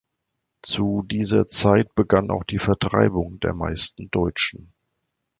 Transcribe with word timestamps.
Zu 0.63 1.03
dieser 1.05 1.47
Zeit 1.47 1.93
begann 1.93 2.31
auch 2.31 2.43
die 2.43 2.57
Vertreibung 2.57 3.39
der 3.39 3.53
meisten 3.53 4.09
Deutschen. 4.09 4.73